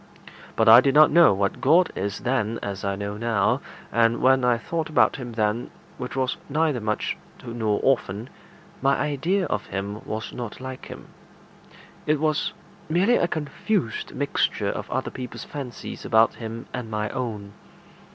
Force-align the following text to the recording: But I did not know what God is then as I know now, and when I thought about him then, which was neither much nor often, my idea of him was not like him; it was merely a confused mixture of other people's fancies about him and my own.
But 0.55 0.67
I 0.67 0.81
did 0.81 0.95
not 0.95 1.11
know 1.11 1.31
what 1.31 1.61
God 1.61 1.91
is 1.95 2.21
then 2.21 2.57
as 2.63 2.83
I 2.83 2.95
know 2.95 3.17
now, 3.17 3.61
and 3.91 4.19
when 4.19 4.43
I 4.43 4.57
thought 4.57 4.89
about 4.89 5.17
him 5.17 5.33
then, 5.33 5.69
which 5.99 6.15
was 6.15 6.37
neither 6.49 6.81
much 6.81 7.15
nor 7.45 7.79
often, 7.83 8.31
my 8.81 8.97
idea 8.97 9.45
of 9.45 9.67
him 9.67 10.01
was 10.03 10.33
not 10.33 10.59
like 10.59 10.87
him; 10.87 11.09
it 12.07 12.19
was 12.19 12.51
merely 12.89 13.17
a 13.17 13.27
confused 13.27 14.15
mixture 14.15 14.69
of 14.69 14.89
other 14.89 15.11
people's 15.11 15.43
fancies 15.43 16.03
about 16.03 16.33
him 16.33 16.65
and 16.73 16.89
my 16.89 17.07
own. 17.11 17.53